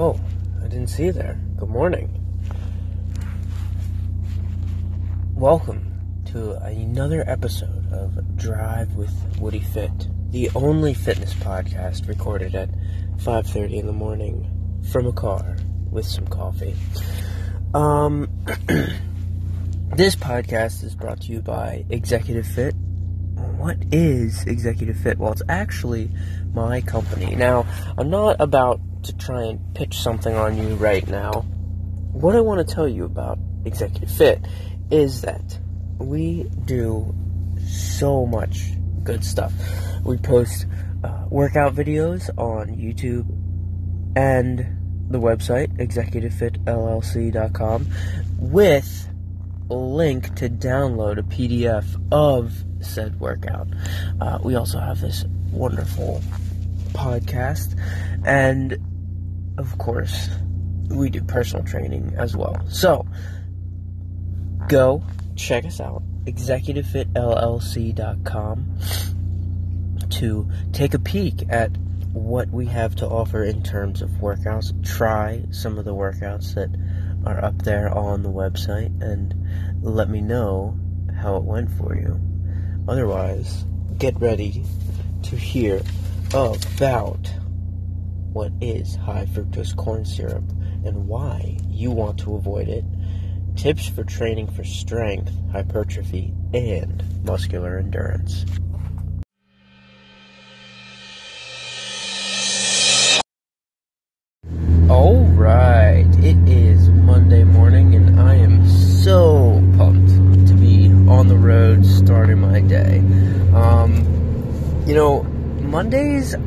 Oh, 0.00 0.16
I 0.62 0.68
didn't 0.68 0.86
see 0.86 1.06
you 1.06 1.12
there. 1.12 1.36
Good 1.56 1.70
morning. 1.70 2.08
Welcome 5.34 6.22
to 6.26 6.52
another 6.52 7.24
episode 7.28 7.92
of 7.92 8.36
Drive 8.36 8.92
with 8.92 9.12
Woody 9.40 9.58
Fit, 9.58 9.90
the 10.30 10.50
only 10.54 10.94
fitness 10.94 11.34
podcast 11.34 12.06
recorded 12.06 12.54
at 12.54 12.70
5:30 13.16 13.80
in 13.80 13.86
the 13.86 13.92
morning 13.92 14.46
from 14.92 15.08
a 15.08 15.12
car 15.12 15.56
with 15.90 16.06
some 16.06 16.28
coffee. 16.28 16.76
Um 17.74 18.28
this 19.96 20.14
podcast 20.14 20.84
is 20.84 20.94
brought 20.94 21.22
to 21.22 21.32
you 21.32 21.40
by 21.40 21.84
Executive 21.90 22.46
Fit. 22.46 22.76
What 23.56 23.78
is 23.90 24.44
Executive 24.44 24.96
Fit? 24.96 25.18
Well, 25.18 25.32
it's 25.32 25.42
actually 25.48 26.08
my 26.54 26.82
company. 26.82 27.34
Now, 27.34 27.66
I'm 27.96 28.10
not 28.10 28.36
about 28.38 28.80
to 29.04 29.16
try 29.16 29.44
and 29.44 29.74
pitch 29.74 29.98
something 29.98 30.34
on 30.34 30.56
you 30.56 30.74
right 30.76 31.06
now. 31.08 31.44
What 32.12 32.34
I 32.34 32.40
want 32.40 32.66
to 32.66 32.74
tell 32.74 32.88
you 32.88 33.04
about 33.04 33.38
Executive 33.64 34.10
Fit 34.10 34.44
is 34.90 35.20
that 35.22 35.58
we 35.98 36.44
do 36.64 37.14
so 37.66 38.26
much 38.26 38.72
good 39.04 39.24
stuff. 39.24 39.52
We 40.04 40.16
post 40.16 40.66
uh, 41.04 41.26
workout 41.28 41.74
videos 41.74 42.30
on 42.38 42.68
YouTube 42.68 43.26
and 44.16 44.66
the 45.10 45.18
website, 45.18 45.76
executivefitllc.com, 45.78 47.86
with 48.38 49.08
a 49.70 49.74
link 49.74 50.34
to 50.36 50.48
download 50.48 51.18
a 51.18 51.22
PDF 51.22 51.84
of 52.10 52.64
said 52.80 53.20
workout. 53.20 53.68
Uh, 54.20 54.38
we 54.42 54.54
also 54.54 54.78
have 54.78 55.00
this 55.00 55.24
wonderful 55.50 56.22
podcast, 56.88 57.78
and 58.24 58.76
of 59.58 59.78
course, 59.78 60.28
we 60.88 61.10
do 61.10 61.22
personal 61.22 61.64
training 61.64 62.14
as 62.16 62.36
well. 62.36 62.60
So, 62.68 63.06
go 64.68 65.04
check 65.36 65.64
us 65.64 65.80
out, 65.80 66.02
executivefitllc.com, 66.24 68.78
to 70.10 70.48
take 70.72 70.94
a 70.94 70.98
peek 70.98 71.44
at 71.48 71.70
what 72.12 72.50
we 72.50 72.66
have 72.66 72.96
to 72.96 73.06
offer 73.06 73.44
in 73.44 73.62
terms 73.62 74.02
of 74.02 74.10
workouts. 74.10 74.84
Try 74.84 75.44
some 75.50 75.78
of 75.78 75.84
the 75.84 75.94
workouts 75.94 76.54
that 76.54 76.68
are 77.26 77.44
up 77.44 77.62
there 77.62 77.96
on 77.96 78.22
the 78.22 78.30
website 78.30 79.02
and 79.02 79.34
let 79.82 80.08
me 80.08 80.20
know 80.20 80.78
how 81.20 81.36
it 81.36 81.42
went 81.42 81.70
for 81.72 81.96
you. 81.96 82.20
Otherwise, 82.88 83.64
get 83.98 84.18
ready 84.20 84.64
to 85.24 85.36
hear 85.36 85.82
about 86.34 87.32
what 88.32 88.52
is 88.60 88.96
high 88.96 89.24
fructose 89.24 89.74
corn 89.74 90.04
syrup 90.04 90.44
and 90.84 91.08
why 91.08 91.56
you 91.70 91.90
want 91.90 92.18
to 92.18 92.34
avoid 92.34 92.68
it, 92.68 92.84
tips 93.56 93.88
for 93.88 94.04
training 94.04 94.46
for 94.46 94.62
strength, 94.62 95.32
hypertrophy, 95.50 96.34
and 96.52 97.02
muscular 97.24 97.78
endurance. 97.78 98.44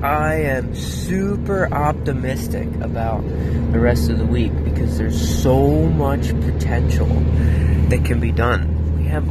I 0.04 0.34
am 0.34 0.74
super 0.74 1.72
optimistic 1.72 2.68
about 2.82 3.22
the 3.72 3.80
rest 3.80 4.10
of 4.10 4.18
the 4.18 4.26
week 4.26 4.52
because 4.64 4.98
there's 4.98 5.44
so 5.44 5.86
much 5.90 6.30
potential 6.42 7.06
that 7.90 8.04
can 8.04 8.20
be 8.20 8.32
done. 8.32 8.98
We 8.98 9.06
have 9.06 9.24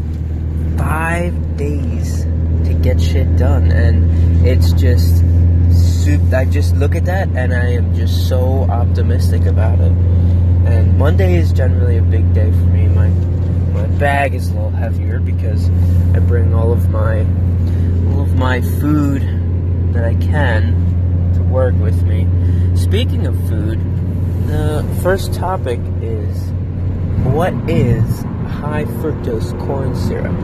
five 0.78 1.56
days 1.56 2.22
to 2.22 2.78
get 2.80 3.00
shit 3.00 3.36
done, 3.36 3.72
and 3.72 4.46
it's 4.46 4.72
just 4.72 5.24
I 6.32 6.44
just 6.44 6.74
look 6.76 6.94
at 6.94 7.04
that 7.04 7.28
and 7.28 7.52
I 7.52 7.72
am 7.72 7.94
just 7.94 8.28
so 8.28 8.62
optimistic 8.70 9.46
about 9.46 9.78
it. 9.80 9.92
And 9.92 10.98
Monday 10.98 11.36
is 11.36 11.52
generally 11.52 11.98
a 11.98 12.02
big 12.02 12.32
day 12.32 12.50
for 12.50 12.66
me. 12.66 12.86
My 12.86 13.08
my 13.08 13.86
bag 13.98 14.34
is 14.34 14.48
a 14.48 14.54
little 14.54 14.70
heavier 14.70 15.20
because 15.20 15.68
I 16.14 16.20
bring 16.20 16.54
all 16.54 16.72
of 16.72 16.90
my 16.90 17.20
all 18.12 18.22
of 18.22 18.34
my 18.36 18.60
food 18.60 19.39
that 19.92 20.04
I 20.04 20.14
can 20.14 21.32
to 21.34 21.42
work 21.42 21.74
with 21.76 22.02
me. 22.04 22.26
Speaking 22.76 23.26
of 23.26 23.36
food, 23.48 23.78
the 24.46 24.84
first 25.02 25.34
topic 25.34 25.80
is 26.00 26.50
what 27.24 27.52
is 27.68 28.22
high 28.48 28.84
fructose 28.84 29.58
corn 29.66 29.94
syrup? 29.94 30.36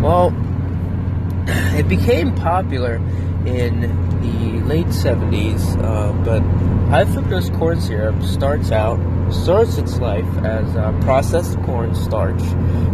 Well, 0.00 0.32
it 1.76 1.88
became 1.88 2.34
popular 2.34 2.96
in 3.46 3.80
the 4.20 4.64
late 4.66 4.86
70s, 4.86 5.76
uh, 5.82 6.12
but 6.24 6.40
high 6.90 7.04
fructose 7.04 7.56
corn 7.58 7.80
syrup 7.80 8.22
starts 8.22 8.70
out, 8.70 8.98
starts 9.32 9.78
its 9.78 9.98
life 9.98 10.28
as 10.44 10.76
uh, 10.76 10.92
processed 11.02 11.60
corn 11.62 11.94
starch, 11.94 12.42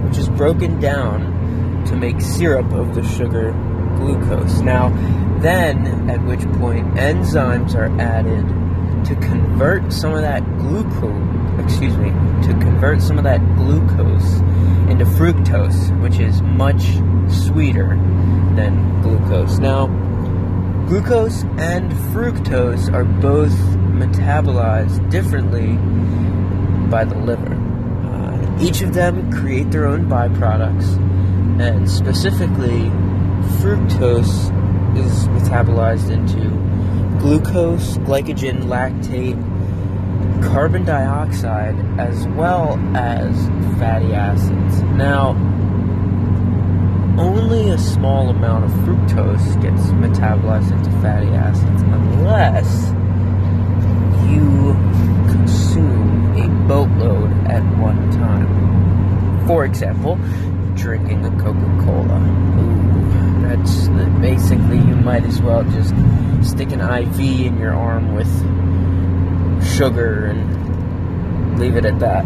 which 0.07 0.19
is 0.19 0.29
broken 0.31 0.81
down 0.81 1.85
to 1.87 1.97
make 1.97 2.21
syrup 2.21 2.73
of 2.73 2.95
the 2.95 3.03
sugar 3.03 3.53
glucose. 3.97 4.61
Now, 4.61 4.89
then, 5.41 6.11
at 6.11 6.23
which 6.25 6.41
point 6.59 6.87
enzymes 6.95 7.75
are 7.75 7.89
added 8.01 8.47
to 9.07 9.15
convert 9.17 9.93
some 9.93 10.15
of 10.15 10.23
that 10.23 10.43
glucose, 10.59 11.65
excuse 11.65 11.97
me, 11.97 12.11
to 12.47 12.53
convert 12.61 13.01
some 13.03 13.19
of 13.19 13.25
that 13.25 13.41
glucose 13.57 14.35
into 14.91 15.05
fructose, 15.05 16.01
which 16.01 16.19
is 16.19 16.43
much 16.43 16.83
sweeter 17.29 17.97
than 18.57 19.03
glucose. 19.03 19.59
Now, 19.59 19.87
Glucose 20.87 21.43
and 21.59 21.91
fructose 22.15 22.93
are 22.95 23.03
both 23.05 23.51
metabolized 23.91 25.11
differently 25.11 25.73
by 26.89 27.05
the 27.05 27.17
liver. 27.17 27.55
Uh, 28.07 28.57
each 28.61 28.83
of 28.83 28.95
them 28.95 29.33
create 29.33 29.69
their 29.73 29.89
own 29.89 30.07
byproducts, 30.09 30.97
and 31.61 31.91
specifically, 31.91 32.89
fructose 33.59 34.53
is 34.99 35.29
metabolized 35.29 36.11
into 36.11 36.51
glucose, 37.21 37.99
glycogen, 37.99 38.65
lactate, 38.65 39.37
carbon 40.43 40.85
dioxide, 40.85 41.77
as 41.99 42.27
well 42.29 42.79
as 42.97 43.47
fatty 43.79 44.13
acids. 44.15 44.83
Now, 44.83 45.31
only 47.19 47.71
a 47.71 47.79
small 47.79 48.29
amount 48.29 48.65
of 48.65 48.71
fructose 48.71 49.61
gets 49.63 49.83
metabolized 49.93 50.71
into 50.71 50.91
fatty 51.01 51.29
acids 51.29 51.83
unless 51.83 52.89
you 54.29 54.75
consume 55.33 56.37
a 56.37 56.69
boatload 56.69 57.33
at 57.47 57.63
one 57.79 58.11
time. 58.11 59.47
For 59.47 59.65
example, 59.65 60.19
drinking 60.75 61.25
a 61.25 61.31
Coca 61.43 61.85
Cola. 61.85 63.26
That's 63.49 63.89
basically 64.21 64.79
you 64.79 64.97
might 64.97 65.25
as 65.25 65.41
well 65.41 65.63
just 65.65 65.95
stick 66.43 66.73
an 66.73 66.81
IV 66.81 67.21
in 67.21 67.59
your 67.59 67.75
arm 67.75 68.15
with 68.15 68.27
sugar 69.65 70.27
and 70.27 71.59
leave 71.59 71.77
it 71.77 71.85
at 71.85 71.99
that. 72.01 72.25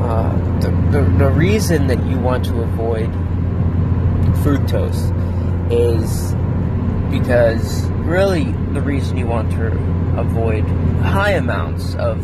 Uh, 0.00 0.32
the, 0.60 0.70
the, 0.90 1.02
the 1.18 1.30
reason 1.30 1.86
that 1.88 2.04
you 2.06 2.18
want 2.18 2.44
to 2.44 2.62
avoid 2.62 3.10
fructose 4.42 5.10
is 5.70 6.34
because 7.10 7.84
really 8.00 8.52
the 8.72 8.80
reason 8.80 9.16
you 9.16 9.26
want 9.26 9.50
to 9.50 9.66
avoid 10.16 10.64
high 11.02 11.32
amounts 11.32 11.94
of 11.96 12.22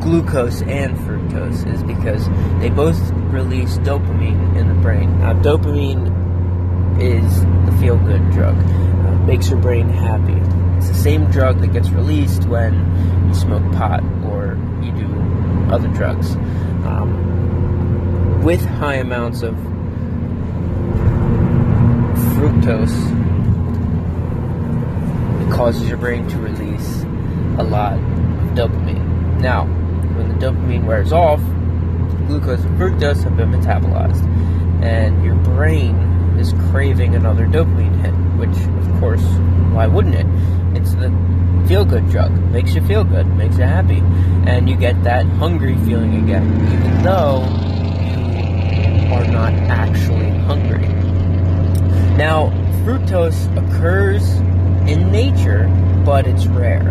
glucose 0.00 0.60
and 0.62 0.96
fructose 0.98 1.66
is 1.72 1.82
because 1.84 2.28
they 2.60 2.68
both 2.68 2.98
release 3.32 3.78
dopamine 3.78 4.56
in 4.56 4.68
the 4.68 4.74
brain. 4.74 5.18
Now, 5.20 5.32
dopamine 5.34 6.23
is 7.00 7.42
the 7.66 7.76
feel 7.80 7.96
good 7.96 8.30
drug, 8.30 8.56
uh, 8.56 9.18
makes 9.26 9.48
your 9.48 9.58
brain 9.58 9.88
happy. 9.88 10.34
It's 10.76 10.88
the 10.88 10.94
same 10.94 11.30
drug 11.30 11.60
that 11.60 11.72
gets 11.72 11.90
released 11.90 12.44
when 12.44 12.74
you 13.28 13.34
smoke 13.34 13.62
pot 13.72 14.02
or 14.24 14.58
you 14.82 14.92
do 14.92 15.72
other 15.72 15.88
drugs. 15.88 16.34
Um, 16.84 18.42
with 18.42 18.64
high 18.64 18.96
amounts 18.96 19.42
of 19.42 19.54
fructose, 22.34 22.94
it 25.40 25.52
causes 25.52 25.88
your 25.88 25.96
brain 25.96 26.28
to 26.28 26.38
release 26.38 27.02
a 27.58 27.62
lot 27.62 27.94
of 27.94 28.00
dopamine. 28.54 29.40
Now, 29.40 29.66
when 30.16 30.28
the 30.28 30.34
dopamine 30.34 30.84
wears 30.84 31.12
off, 31.12 31.40
glucose 32.26 32.62
and 32.62 32.78
fructose 32.78 33.22
have 33.24 33.36
been 33.36 33.50
metabolized, 33.50 34.22
and 34.82 35.24
your 35.24 35.36
brain 35.36 36.13
is 36.44 36.52
craving 36.70 37.14
another 37.14 37.46
dopamine 37.46 37.98
hit, 38.02 38.12
which, 38.38 38.56
of 38.84 39.00
course, 39.00 39.22
why 39.72 39.86
wouldn't 39.86 40.14
it? 40.14 40.26
It's 40.76 40.92
the 40.94 41.08
feel 41.66 41.84
good 41.86 42.10
drug. 42.10 42.30
Makes 42.52 42.74
you 42.74 42.82
feel 42.86 43.02
good, 43.02 43.26
makes 43.36 43.56
you 43.56 43.64
happy. 43.64 44.02
And 44.46 44.68
you 44.68 44.76
get 44.76 45.02
that 45.04 45.24
hungry 45.24 45.76
feeling 45.86 46.22
again, 46.22 46.44
even 46.70 47.02
though 47.02 47.40
you 48.76 49.14
are 49.14 49.26
not 49.26 49.54
actually 49.70 50.30
hungry. 50.44 50.86
Now, 52.18 52.50
fructose 52.84 53.48
occurs 53.56 54.28
in 54.86 55.10
nature, 55.10 55.66
but 56.04 56.26
it's 56.26 56.46
rare. 56.46 56.90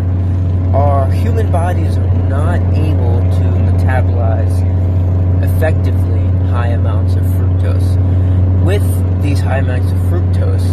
Our 0.74 1.08
human 1.12 1.52
bodies 1.52 1.96
are 1.96 2.14
not 2.28 2.60
able 2.74 3.20
to 3.20 3.44
metabolize 3.68 4.56
effectively 5.44 6.26
high 6.50 6.68
amounts 6.68 7.14
of 7.14 7.22
fructose. 7.22 8.13
With 8.64 9.22
these 9.22 9.40
high 9.40 9.58
amounts 9.58 9.92
of 9.92 9.98
fructose 10.08 10.64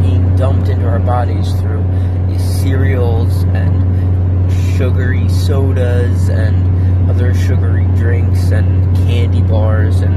being 0.00 0.36
dumped 0.36 0.68
into 0.68 0.86
our 0.86 1.00
bodies 1.00 1.52
through 1.60 1.82
these 2.28 2.62
cereals 2.62 3.42
and 3.42 4.52
sugary 4.76 5.28
sodas 5.28 6.28
and 6.28 7.10
other 7.10 7.34
sugary 7.34 7.84
drinks 7.96 8.52
and 8.52 8.96
candy 8.96 9.42
bars 9.42 10.00
and 10.00 10.14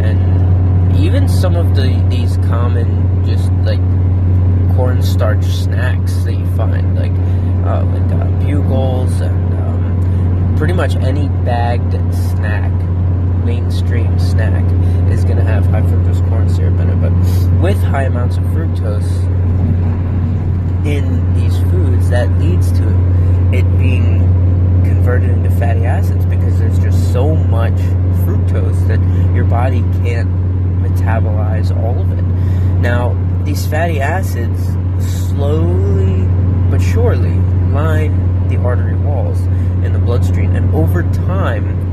and 0.00 0.96
even 0.96 1.28
some 1.28 1.56
of 1.56 1.74
the 1.74 2.06
these 2.08 2.36
common 2.48 3.24
just 3.24 3.50
like 3.64 3.80
cornstarch 4.76 5.44
snacks 5.44 6.14
that 6.22 6.34
you 6.34 6.46
find 6.54 6.94
like 6.94 7.10
uh, 7.66 7.84
like 7.84 8.12
uh, 8.12 8.30
bugles 8.38 9.20
and 9.20 9.54
um, 9.54 10.54
pretty 10.56 10.72
much 10.72 10.94
any 10.96 11.28
bagged 11.44 11.92
snack 12.14 12.72
mainstream 13.48 14.18
snack 14.18 14.62
is 15.10 15.24
going 15.24 15.38
to 15.38 15.42
have 15.42 15.64
high 15.66 15.80
fructose 15.80 16.28
corn 16.28 16.50
syrup 16.50 16.78
in 16.80 16.90
it. 16.90 17.00
But 17.00 17.12
with 17.62 17.82
high 17.82 18.02
amounts 18.02 18.36
of 18.36 18.42
fructose 18.44 19.10
in 20.84 21.32
these 21.32 21.58
foods, 21.70 22.10
that 22.10 22.30
leads 22.38 22.70
to 22.72 22.84
it 23.50 23.64
being 23.78 24.18
converted 24.84 25.30
into 25.30 25.50
fatty 25.52 25.86
acids 25.86 26.26
because 26.26 26.58
there's 26.58 26.78
just 26.78 27.10
so 27.10 27.34
much 27.34 27.72
fructose 28.26 28.86
that 28.86 29.00
your 29.34 29.44
body 29.44 29.80
can't 30.04 30.28
metabolize 30.82 31.74
all 31.74 31.98
of 31.98 32.12
it. 32.12 32.22
Now, 32.80 33.16
these 33.44 33.66
fatty 33.66 33.98
acids 33.98 34.62
slowly 35.00 36.28
but 36.70 36.82
surely 36.82 37.32
line 37.72 38.48
the 38.48 38.58
artery 38.58 38.96
walls 38.96 39.40
in 39.84 39.94
the 39.94 39.98
bloodstream, 39.98 40.54
and 40.54 40.74
over 40.74 41.02
time, 41.02 41.87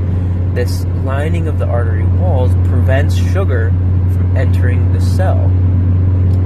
this 0.55 0.85
lining 1.03 1.47
of 1.47 1.59
the 1.59 1.65
artery 1.65 2.05
walls 2.17 2.51
prevents 2.69 3.15
sugar 3.15 3.71
from 4.13 4.37
entering 4.37 4.93
the 4.93 5.01
cell, 5.01 5.51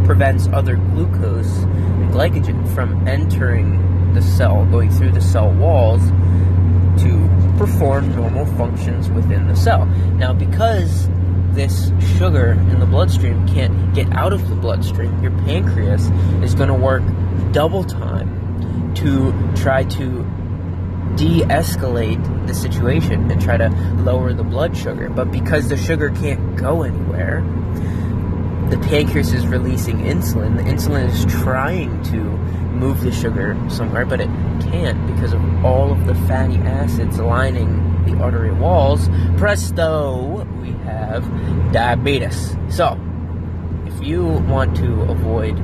prevents 0.04 0.48
other 0.48 0.76
glucose 0.76 1.58
and 1.60 2.12
glycogen 2.12 2.68
from 2.74 3.08
entering 3.08 4.14
the 4.16 4.22
cell, 4.22 4.66
going 4.66 4.90
through 4.90 5.12
the 5.12 5.22
cell 5.22 5.52
walls 5.54 6.02
to 7.04 7.30
perform 7.60 8.14
normal 8.16 8.48
functions 8.58 9.12
within 9.12 9.48
the 9.48 9.56
cell. 9.56 9.86
Now, 9.86 10.34
because 10.34 11.08
this 11.52 11.92
sugar 12.18 12.54
in 12.54 12.80
the 12.80 12.88
bloodstream 12.88 13.48
can't 13.48 13.94
get 13.94 14.12
out 14.14 14.34
of 14.34 14.50
the 14.50 14.56
bloodstream, 14.56 15.22
your 15.22 15.32
pancreas 15.44 16.10
is 16.44 16.56
going 16.56 16.70
to 16.70 16.74
work 16.74 17.04
double 17.52 17.84
time 17.84 18.94
to 18.96 19.32
try 19.56 19.84
to 19.84 20.26
de 21.16 21.42
escalate 21.46 22.48
the 22.48 22.54
situation 22.54 23.30
and 23.32 23.42
try 23.42 23.58
to 23.58 23.70
lower 24.04 24.34
the 24.34 24.44
blood 24.44 24.76
sugar. 24.76 25.10
But 25.10 25.32
because 25.32 25.70
the 25.70 25.78
sugar 25.78 26.10
can't 26.10 26.56
go 26.56 26.84
anywhere, 26.84 27.42
the 28.70 28.78
pancreas 28.78 29.34
is 29.34 29.48
releasing 29.48 30.00
insulin. 30.00 30.58
The 30.58 30.64
insulin 30.64 31.10
is 31.10 31.26
trying 31.44 32.04
to 32.04 32.18
move 32.80 33.02
the 33.02 33.12
sugar 33.12 33.58
somewhere, 33.70 34.06
but 34.06 34.22
it 34.22 34.30
can't 34.62 35.08
because 35.08 35.34
of 35.34 35.66
all 35.66 35.92
of 35.92 36.06
the 36.06 36.16
fatty 36.28 36.58
acids 36.58 37.20
lining 37.20 38.06
the 38.06 38.16
artery 38.22 38.52
walls. 38.52 39.10
Presto, 39.38 40.46
we 40.62 40.72
have 40.84 41.24
diabetes. 41.74 42.56
So, 42.70 43.00
if 43.88 44.02
you 44.06 44.24
want 44.24 44.78
to 44.78 45.02
avoid 45.04 45.60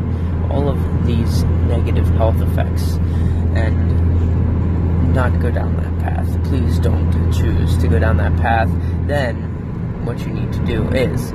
all 0.51 0.67
of 0.67 1.05
these 1.05 1.43
negative 1.43 2.07
health 2.09 2.41
effects 2.41 2.95
and 3.55 4.14
not 5.29 5.41
go 5.41 5.49
down 5.49 5.75
that 5.77 5.99
path. 5.99 6.43
Please 6.45 6.77
don't 6.79 7.11
choose 7.33 7.77
to 7.79 7.87
go 7.87 7.97
down 7.99 8.17
that 8.17 8.35
path. 8.37 8.69
Then, 9.07 10.05
what 10.05 10.19
you 10.19 10.27
need 10.27 10.53
to 10.53 10.63
do 10.65 10.87
is 10.89 11.31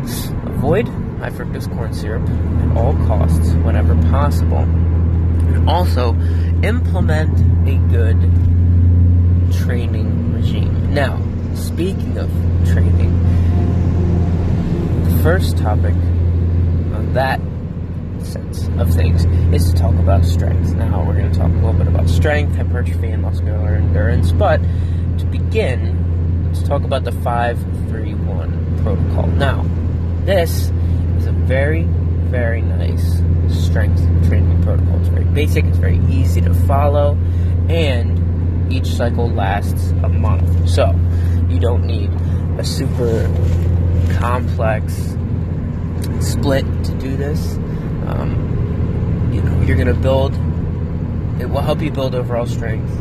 avoid 0.47 0.87
high 1.19 1.31
fructose 1.31 1.73
corn 1.75 1.93
syrup 1.93 2.29
at 2.29 2.77
all 2.77 2.95
costs 3.07 3.53
whenever 3.65 3.95
possible. 4.11 4.59
And 4.59 5.69
also, 5.69 6.15
implement 6.63 7.37
a 7.69 7.77
good 7.89 8.21
training 9.53 10.35
regime. 10.35 10.95
Now, 10.95 11.21
speaking 11.55 12.17
of 12.17 12.31
training, 12.71 13.13
the 15.05 15.23
first 15.23 15.59
topic 15.59 15.95
on 16.95 17.13
that 17.15 17.41
sense 18.25 18.69
of 18.79 18.93
things 18.95 19.25
is 19.55 19.73
to 19.73 19.79
talk 19.79 19.95
about 19.95 20.25
strength. 20.25 20.75
Now, 20.75 21.05
we're 21.07 21.17
going 21.17 21.33
to 21.33 21.39
talk 21.39 21.51
a 21.51 21.55
little 21.55 21.73
bit 21.73 21.87
about 21.87 22.09
strength, 22.09 22.57
hypertrophy, 22.57 23.09
and 23.09 23.23
muscular 23.23 23.75
endurance. 23.75 24.33
But 24.33 24.59
to 25.19 25.27
begin, 25.27 26.45
let's 26.47 26.63
talk 26.63 26.83
about 26.83 27.05
the 27.05 27.13
531 27.13 28.83
protocol. 28.83 29.27
Now, 29.29 29.65
this 30.25 30.71
is 31.19 31.27
a 31.27 31.33
very, 31.33 31.85
very 32.29 32.63
nice 32.63 33.23
strength 33.49 34.01
training 34.29 34.63
protocol. 34.63 34.99
It's 35.01 35.09
very 35.09 35.25
basic, 35.25 35.65
it's 35.65 35.79
very 35.79 36.01
easy 36.09 36.41
to 36.41 36.55
follow, 36.55 37.17
and 37.69 38.73
each 38.73 38.87
cycle 38.87 39.29
lasts 39.31 39.91
a 40.03 40.09
month. 40.09 40.69
So, 40.69 40.95
you 41.49 41.59
don't 41.59 41.85
need 41.85 42.11
a 42.59 42.65
super 42.65 43.25
complex 44.19 45.17
split 46.21 46.65
to 46.85 46.93
do 46.99 47.17
this. 47.17 47.59
Um, 48.11 49.31
you 49.33 49.41
know, 49.43 49.61
you're 49.63 49.77
going 49.77 49.87
to 49.87 49.95
build, 49.95 50.35
it 51.41 51.49
will 51.49 51.61
help 51.61 51.81
you 51.81 51.91
build 51.91 52.15
overall 52.15 52.47
strength. 52.47 52.93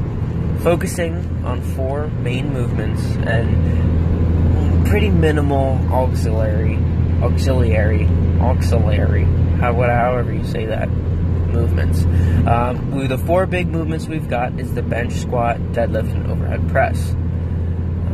Focusing 0.62 1.44
on 1.46 1.62
four 1.76 2.08
main 2.08 2.54
movements 2.54 3.02
and 3.26 4.86
pretty 4.86 5.10
minimal 5.10 5.80
auxiliary, 5.92 6.76
auxiliary, 7.24 8.06
auxiliary, 8.40 9.24
however 9.60 10.34
you 10.34 10.46
say 10.46 10.66
that, 10.66 10.90
movements. 10.90 12.04
Um, 12.48 13.08
the 13.08 13.18
four 13.18 13.48
big 13.48 13.68
movements 13.68 14.08
we've 14.08 14.30
got 14.30 14.60
is 14.60 14.74
the 14.74 14.84
bench, 14.84 15.14
squat, 15.14 15.58
deadlift, 15.72 16.14
and 16.14 16.30
overhead 16.30 16.70
press 16.70 17.16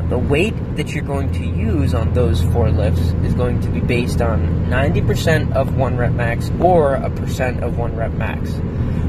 the 0.09 0.17
weight 0.17 0.53
that 0.75 0.89
you're 0.89 1.03
going 1.03 1.31
to 1.33 1.45
use 1.45 1.93
on 1.93 2.13
those 2.13 2.41
four 2.53 2.69
lifts 2.69 3.01
is 3.23 3.33
going 3.33 3.59
to 3.61 3.69
be 3.69 3.79
based 3.79 4.21
on 4.21 4.67
90% 4.67 5.53
of 5.53 5.75
one 5.75 5.97
rep 5.97 6.11
max 6.11 6.51
or 6.59 6.95
a 6.95 7.09
percent 7.09 7.63
of 7.63 7.77
one 7.77 7.95
rep 7.95 8.11
max. 8.11 8.51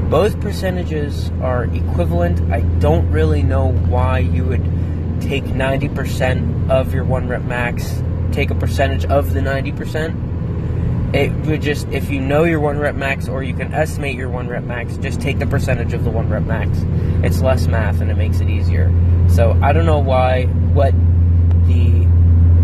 Both 0.09 0.39
percentages 0.39 1.29
are 1.41 1.65
equivalent. 1.65 2.51
I 2.51 2.61
don't 2.79 3.11
really 3.11 3.43
know 3.43 3.71
why 3.71 4.19
you 4.19 4.45
would 4.45 4.63
take 5.21 5.43
90% 5.43 6.69
of 6.71 6.93
your 6.93 7.03
one 7.03 7.27
rep 7.27 7.43
max, 7.43 8.01
take 8.31 8.49
a 8.49 8.55
percentage 8.55 9.05
of 9.05 9.33
the 9.33 9.39
90%. 9.41 11.13
It 11.13 11.31
would 11.45 11.61
just, 11.61 11.87
if 11.89 12.09
you 12.09 12.19
know 12.21 12.43
your 12.43 12.59
one 12.59 12.77
rep 12.77 12.95
max 12.95 13.27
or 13.27 13.43
you 13.43 13.53
can 13.53 13.73
estimate 13.73 14.15
your 14.15 14.29
one 14.29 14.47
rep 14.47 14.63
max, 14.63 14.97
just 14.97 15.21
take 15.21 15.39
the 15.39 15.47
percentage 15.47 15.93
of 15.93 16.03
the 16.03 16.09
one 16.09 16.29
rep 16.29 16.43
max. 16.43 16.79
It's 17.23 17.41
less 17.41 17.67
math 17.67 18.01
and 18.01 18.09
it 18.09 18.15
makes 18.15 18.39
it 18.39 18.49
easier. 18.49 18.91
So 19.29 19.57
I 19.61 19.73
don't 19.73 19.85
know 19.85 19.99
why, 19.99 20.45
what 20.45 20.93
the 21.67 22.07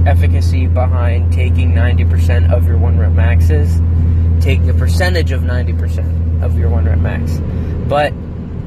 efficacy 0.09 0.67
behind 0.67 1.31
taking 1.33 1.71
90% 1.73 2.51
of 2.51 2.67
your 2.67 2.77
one 2.77 2.97
rep 2.97 3.11
max 3.11 3.49
is. 3.49 3.81
Take 4.43 4.65
the 4.65 4.73
percentage 4.73 5.31
of 5.31 5.41
90% 5.41 6.43
of 6.43 6.57
your 6.57 6.69
one 6.69 6.85
rep 6.85 6.99
max. 6.99 7.39
But 7.87 8.13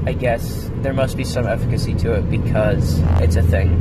I 0.07 0.13
guess 0.13 0.71
there 0.83 0.95
must 0.95 1.17
be 1.17 1.25
some 1.25 1.47
efficacy 1.47 1.95
to 1.95 2.13
it 2.15 2.31
because 2.31 3.01
it's 3.21 3.37
a 3.37 3.43
thing. 3.43 3.75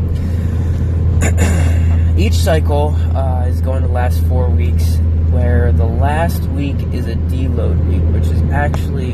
Each 2.17 2.33
cycle 2.33 2.95
uh, 3.15 3.45
is 3.47 3.61
going 3.61 3.83
to 3.83 3.89
last 3.89 4.23
four 4.25 4.49
weeks, 4.49 4.97
where 5.29 5.71
the 5.71 5.85
last 5.85 6.41
week 6.49 6.77
is 6.93 7.07
a 7.07 7.15
deload 7.15 7.85
week, 7.87 8.01
which 8.13 8.31
is 8.31 8.41
actually 8.51 9.11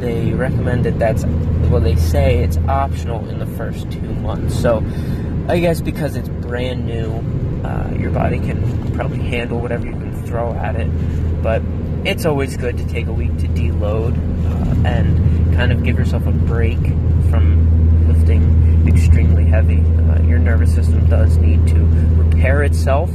they 0.00 0.32
recommend 0.32 0.84
that 0.84 0.98
that's 0.98 1.24
well 1.70 1.80
they 1.80 1.96
say 1.96 2.42
it's 2.42 2.56
optional 2.68 3.28
in 3.28 3.38
the 3.38 3.46
first 3.46 3.90
two 3.90 4.00
months. 4.14 4.60
So 4.60 4.84
i 5.48 5.58
guess 5.58 5.80
because 5.80 6.16
it's 6.16 6.28
brand 6.28 6.86
new 6.86 7.06
uh, 7.64 7.90
your 7.98 8.10
body 8.10 8.38
can 8.38 8.94
probably 8.94 9.18
handle 9.18 9.60
whatever 9.60 9.86
you 9.86 9.92
can 9.92 10.26
throw 10.26 10.52
at 10.54 10.76
it. 10.76 10.88
But 11.42 11.62
it's 12.04 12.24
always 12.24 12.56
good 12.56 12.78
to 12.78 12.86
take 12.86 13.06
a 13.06 13.12
week 13.12 13.36
to 13.38 13.48
deload 13.48 14.16
uh, 14.16 14.88
and 14.88 15.54
kind 15.54 15.72
of 15.72 15.82
give 15.82 15.98
yourself 15.98 16.26
a 16.26 16.32
break 16.32 16.78
from 17.28 18.08
lifting 18.08 18.86
extremely 18.88 19.44
heavy. 19.44 19.80
Uh, 19.80 20.22
your 20.22 20.38
nervous 20.38 20.74
system 20.74 21.06
does 21.08 21.36
need 21.36 21.66
to 21.68 21.78
repair 22.16 22.62
itself 22.62 23.10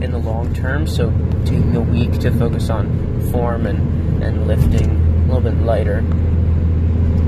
in 0.00 0.10
the 0.10 0.18
long 0.18 0.54
term. 0.54 0.86
So 0.86 1.10
taking 1.44 1.76
a 1.76 1.80
week 1.80 2.12
to 2.20 2.30
focus 2.30 2.70
on 2.70 3.20
form 3.30 3.66
and, 3.66 4.22
and 4.22 4.46
lifting 4.46 5.09
little 5.32 5.50
bit 5.50 5.62
lighter 5.62 6.04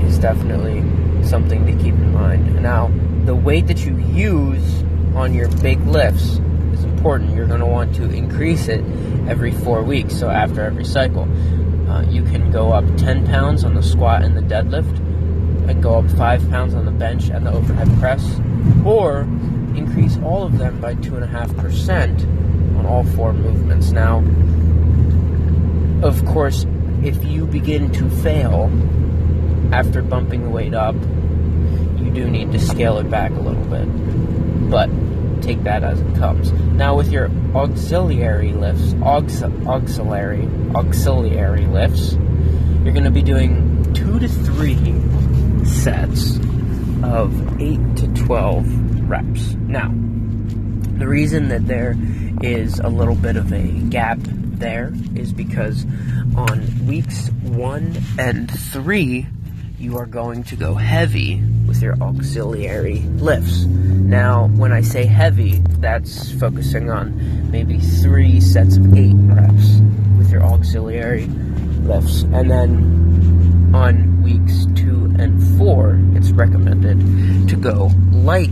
is 0.05 0.19
definitely 0.19 0.81
something 1.23 1.65
to 1.65 1.71
keep 1.71 1.93
in 1.93 2.13
mind. 2.13 2.61
Now, 2.61 2.91
the 3.25 3.35
weight 3.35 3.67
that 3.67 3.85
you 3.85 3.97
use 3.97 4.83
on 5.15 5.33
your 5.33 5.47
big 5.61 5.79
lifts 5.85 6.39
is 6.73 6.83
important. 6.83 7.33
You're 7.33 7.47
going 7.47 7.61
to 7.61 7.65
want 7.65 7.95
to 7.95 8.09
increase 8.09 8.67
it 8.67 8.83
every 9.27 9.51
four 9.51 9.83
weeks, 9.83 10.17
so 10.17 10.29
after 10.29 10.61
every 10.61 10.85
cycle. 10.85 11.23
Uh, 11.89 12.01
you 12.03 12.23
can 12.23 12.51
go 12.51 12.71
up 12.73 12.85
10 12.97 13.25
pounds 13.27 13.63
on 13.63 13.73
the 13.73 13.83
squat 13.83 14.23
and 14.23 14.35
the 14.35 14.41
deadlift, 14.41 14.97
and 15.69 15.81
go 15.81 15.99
up 15.99 16.09
5 16.11 16.49
pounds 16.49 16.73
on 16.73 16.85
the 16.85 16.91
bench 16.91 17.29
and 17.29 17.45
the 17.45 17.51
overhead 17.51 17.87
press, 17.99 18.39
or 18.85 19.21
increase 19.75 20.17
all 20.23 20.43
of 20.43 20.57
them 20.57 20.81
by 20.81 20.95
2.5% 20.95 22.77
on 22.77 22.85
all 22.85 23.03
four 23.03 23.31
movements. 23.33 23.91
Now, 23.91 24.23
of 26.05 26.25
course, 26.25 26.65
if 27.03 27.23
you 27.25 27.45
begin 27.45 27.91
to 27.91 28.09
fail 28.09 28.71
after 29.73 30.01
bumping 30.01 30.43
the 30.43 30.49
weight 30.49 30.73
up, 30.73 30.95
you 30.95 32.11
do 32.13 32.29
need 32.29 32.51
to 32.51 32.59
scale 32.59 32.97
it 32.97 33.09
back 33.09 33.31
a 33.31 33.39
little 33.39 33.63
bit. 33.65 34.69
But 34.69 34.89
take 35.41 35.63
that 35.63 35.83
as 35.83 35.99
it 35.99 36.15
comes. 36.15 36.51
Now, 36.51 36.95
with 36.95 37.11
your 37.11 37.29
auxiliary 37.53 38.53
lifts, 38.53 38.93
aux, 39.03 39.67
auxiliary, 39.67 40.47
auxiliary 40.73 41.65
lifts, 41.65 42.13
you're 42.13 42.93
going 42.93 43.03
to 43.03 43.11
be 43.11 43.21
doing 43.21 43.93
two 43.93 44.19
to 44.19 44.27
three 44.27 44.77
sets 45.65 46.37
of 47.03 47.61
eight 47.61 47.97
to 47.97 48.07
12 48.25 49.09
reps. 49.09 49.53
Now, 49.55 49.89
the 50.97 51.07
reason 51.07 51.49
that 51.49 51.67
there 51.67 51.95
is 52.41 52.79
a 52.79 52.87
little 52.87 53.15
bit 53.15 53.35
of 53.35 53.51
a 53.51 53.67
gap 53.89 54.19
there 54.53 54.91
is 55.15 55.33
because 55.33 55.85
on 56.35 56.87
weeks 56.87 57.29
one 57.41 57.97
and 58.17 58.49
three, 58.71 59.27
you 59.79 59.97
are 59.97 60.05
going 60.05 60.43
to 60.45 60.55
go 60.55 60.75
heavy 60.75 61.41
with 61.67 61.81
your 61.81 61.95
auxiliary 62.01 62.99
lifts. 62.99 63.65
Now, 63.65 64.47
when 64.47 64.71
I 64.71 64.81
say 64.81 65.05
heavy, 65.05 65.57
that's 65.79 66.31
focusing 66.39 66.89
on 66.89 67.51
maybe 67.51 67.79
three 67.79 68.39
sets 68.39 68.77
of 68.77 68.93
eight 68.97 69.15
reps 69.15 69.79
with 70.17 70.31
your 70.31 70.43
auxiliary 70.43 71.25
lifts. 71.81 72.23
And 72.23 72.49
then 72.49 73.71
on 73.73 74.21
weeks 74.21 74.65
two 74.75 75.13
and 75.19 75.57
four, 75.57 75.99
it's 76.13 76.31
recommended 76.31 77.49
to 77.49 77.55
go 77.55 77.91
light 78.11 78.49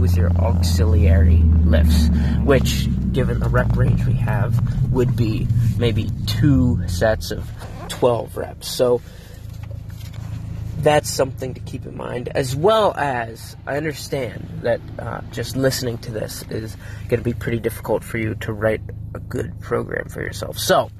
with 0.00 0.16
your 0.16 0.30
auxiliary 0.32 1.42
lifts, 1.64 2.08
which, 2.42 2.88
given 3.12 3.40
the 3.40 3.48
rep 3.48 3.76
range 3.76 4.04
we 4.06 4.14
have, 4.14 4.92
would 4.92 5.16
be 5.16 5.46
maybe 5.78 6.10
two 6.26 6.80
sets 6.88 7.30
of 7.30 7.48
12 7.88 8.36
reps. 8.36 8.68
So, 8.68 9.00
that's 10.78 11.08
something 11.08 11.54
to 11.54 11.60
keep 11.60 11.86
in 11.86 11.96
mind, 11.96 12.28
as 12.28 12.56
well 12.56 12.92
as 12.96 13.56
I 13.66 13.76
understand 13.76 14.60
that 14.62 14.80
uh, 14.98 15.20
just 15.30 15.56
listening 15.56 15.98
to 15.98 16.10
this 16.10 16.44
is 16.50 16.76
going 17.08 17.20
to 17.20 17.24
be 17.24 17.34
pretty 17.34 17.60
difficult 17.60 18.02
for 18.02 18.18
you 18.18 18.34
to 18.36 18.52
write 18.52 18.80
a 19.14 19.20
good 19.20 19.60
program 19.60 20.08
for 20.08 20.22
yourself. 20.22 20.58
So, 20.58 20.90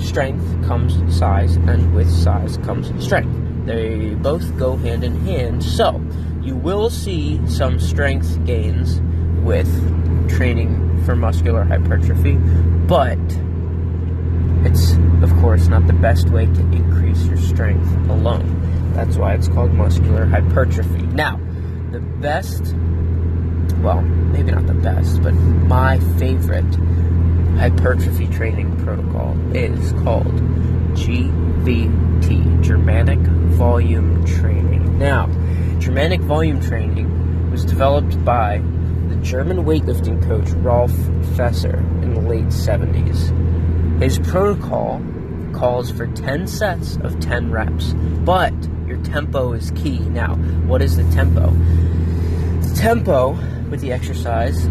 strength 0.00 0.44
comes 0.66 0.94
size, 1.16 1.56
and 1.56 1.94
with 1.94 2.10
size 2.10 2.58
comes 2.58 2.92
strength. 3.04 3.66
They 3.66 4.14
both 4.14 4.56
go 4.56 4.76
hand 4.76 5.02
in 5.04 5.16
hand, 5.26 5.62
so 5.64 6.00
you 6.42 6.54
will 6.54 6.90
see 6.90 7.40
some 7.48 7.80
strength 7.80 8.44
gains 8.44 9.00
with 9.42 9.68
training 10.28 11.02
for 11.04 11.16
muscular 11.16 11.64
hypertrophy, 11.64 12.34
but 12.86 13.18
it's, 14.64 14.92
of 15.22 15.32
course, 15.40 15.68
not 15.68 15.86
the 15.86 15.92
best 15.94 16.28
way 16.30 16.46
to 16.46 16.60
increase 16.72 17.24
your 17.26 17.36
strength 17.36 17.88
alone. 18.10 18.92
That's 18.94 19.16
why 19.16 19.34
it's 19.34 19.48
called 19.48 19.72
muscular 19.72 20.26
hypertrophy. 20.26 21.02
Now, 21.06 21.38
the 21.92 22.00
best, 22.00 22.74
well, 23.74 24.02
maybe 24.02 24.50
not 24.50 24.66
the 24.66 24.74
best, 24.74 25.22
but 25.22 25.32
my 25.32 25.98
favorite 26.18 26.74
hypertrophy 27.56 28.26
training 28.28 28.76
protocol 28.84 29.36
is 29.54 29.92
called 30.04 30.34
GVT, 30.94 32.62
Germanic 32.62 33.18
Volume 33.18 34.24
Training. 34.26 34.98
Now, 34.98 35.26
Germanic 35.78 36.20
Volume 36.22 36.60
Training 36.60 37.50
was 37.50 37.64
developed 37.64 38.22
by 38.24 38.58
the 39.08 39.16
German 39.16 39.64
weightlifting 39.64 40.22
coach 40.26 40.50
Rolf 40.50 40.92
Feser 41.36 41.78
in 42.02 42.14
the 42.14 42.20
late 42.20 42.46
70s. 42.46 44.02
His 44.02 44.18
protocol 44.18 45.02
calls 45.54 45.90
for 45.90 46.06
10 46.08 46.46
sets 46.46 46.96
of 46.96 47.18
10 47.20 47.50
reps, 47.50 47.94
but 48.24 48.54
your 48.86 48.98
tempo 49.04 49.52
is 49.52 49.70
key. 49.72 50.00
Now, 50.00 50.34
what 50.66 50.82
is 50.82 50.96
the 50.96 51.04
tempo? 51.14 51.50
The 52.60 52.74
tempo 52.74 53.38
with 53.70 53.80
the 53.80 53.92
exercise 53.92 54.68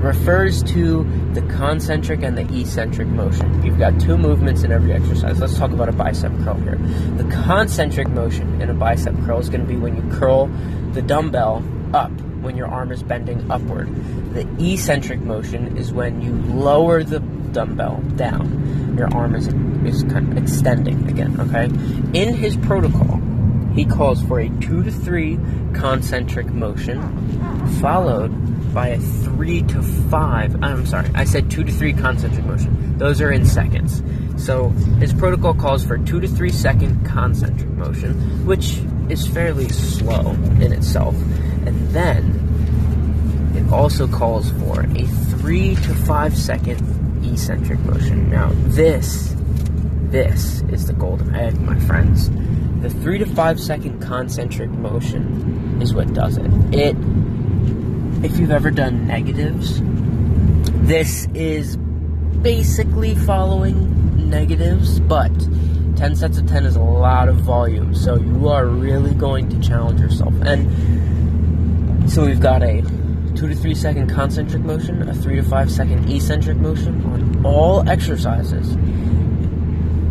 refers 0.00 0.62
to 0.62 1.04
the 1.34 1.42
concentric 1.42 2.22
and 2.22 2.36
the 2.36 2.60
eccentric 2.60 3.08
motion. 3.08 3.62
You've 3.62 3.78
got 3.78 4.00
two 4.00 4.16
movements 4.16 4.62
in 4.62 4.72
every 4.72 4.92
exercise. 4.92 5.40
Let's 5.40 5.58
talk 5.58 5.72
about 5.72 5.88
a 5.88 5.92
bicep 5.92 6.32
curl 6.42 6.54
here. 6.54 6.76
The 7.16 7.24
concentric 7.44 8.08
motion 8.08 8.62
in 8.62 8.70
a 8.70 8.74
bicep 8.74 9.14
curl 9.26 9.38
is 9.38 9.48
going 9.48 9.60
to 9.60 9.66
be 9.66 9.76
when 9.76 9.96
you 9.96 10.18
curl 10.18 10.46
the 10.92 11.02
dumbbell 11.02 11.62
up 11.92 12.10
when 12.40 12.56
your 12.56 12.68
arm 12.68 12.90
is 12.92 13.02
bending 13.02 13.50
upward. 13.50 13.88
The 14.34 14.72
eccentric 14.72 15.20
motion 15.20 15.76
is 15.76 15.92
when 15.92 16.22
you 16.22 16.32
lower 16.32 17.02
the 17.02 17.20
dumbbell 17.20 18.00
down. 18.16 18.96
Your 18.96 19.12
arm 19.14 19.34
is 19.34 19.48
is 19.84 20.02
kind 20.04 20.30
of 20.30 20.38
extending 20.42 21.08
again, 21.08 21.40
okay? 21.40 21.64
In 22.18 22.34
his 22.34 22.56
protocol, 22.58 23.20
he 23.74 23.84
calls 23.84 24.22
for 24.22 24.40
a 24.40 24.48
2 24.60 24.82
to 24.82 24.90
3 24.90 25.38
concentric 25.74 26.46
motion, 26.46 27.00
followed 27.80 28.30
by 28.74 28.88
a 28.88 28.98
three 28.98 29.62
to 29.62 29.82
five. 29.82 30.62
I'm 30.62 30.86
sorry, 30.86 31.10
I 31.14 31.24
said 31.24 31.50
two 31.50 31.64
to 31.64 31.72
three 31.72 31.92
concentric 31.92 32.44
motion. 32.46 32.98
Those 32.98 33.20
are 33.20 33.30
in 33.30 33.44
seconds. 33.46 34.02
So 34.36 34.68
his 35.00 35.12
protocol 35.12 35.54
calls 35.54 35.84
for 35.84 35.98
two 35.98 36.20
to 36.20 36.28
three 36.28 36.50
second 36.50 37.04
concentric 37.04 37.70
motion, 37.70 38.46
which 38.46 38.80
is 39.08 39.26
fairly 39.26 39.68
slow 39.68 40.30
in 40.60 40.72
itself. 40.72 41.14
And 41.66 41.90
then 41.90 43.52
it 43.54 43.72
also 43.72 44.06
calls 44.06 44.50
for 44.52 44.82
a 44.82 45.04
three 45.38 45.74
to 45.74 45.94
five 45.94 46.36
second 46.36 46.78
eccentric 47.24 47.80
motion. 47.80 48.30
Now, 48.30 48.50
this, 48.54 49.34
this 50.10 50.62
is 50.68 50.86
the 50.86 50.92
golden 50.92 51.34
egg, 51.34 51.60
my 51.60 51.78
friends. 51.80 52.30
The 52.80 52.88
three 52.88 53.18
to 53.18 53.26
five 53.26 53.60
second 53.60 54.00
concentric 54.00 54.70
motion 54.70 55.80
is 55.82 55.92
what 55.92 56.12
does 56.14 56.38
it. 56.38 56.46
It, 56.74 56.96
if 58.24 58.38
you've 58.38 58.50
ever 58.50 58.70
done 58.70 59.06
negatives, 59.06 59.80
this 60.86 61.28
is 61.34 61.76
basically 61.76 63.14
following 63.14 64.30
negatives, 64.30 64.98
but 65.00 65.30
10 65.96 66.16
sets 66.16 66.38
of 66.38 66.46
10 66.48 66.64
is 66.64 66.76
a 66.76 66.80
lot 66.80 67.28
of 67.28 67.36
volume, 67.36 67.94
so 67.94 68.16
you 68.16 68.48
are 68.48 68.66
really 68.66 69.12
going 69.12 69.50
to 69.50 69.60
challenge 69.60 70.00
yourself. 70.00 70.32
And 70.42 72.10
so 72.10 72.24
we've 72.24 72.40
got 72.40 72.62
a 72.62 72.80
2 72.80 73.48
to 73.48 73.54
3 73.54 73.74
second 73.74 74.08
concentric 74.08 74.62
motion, 74.62 75.06
a 75.06 75.14
3 75.14 75.36
to 75.36 75.42
5 75.42 75.70
second 75.70 76.10
eccentric 76.10 76.56
motion 76.56 77.04
on 77.04 77.44
all 77.44 77.88
exercises. 77.88 78.74